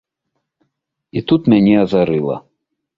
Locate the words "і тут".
1.21-1.41